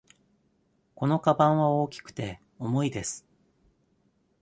[0.95, 3.23] このかばんは大きくて、重いです。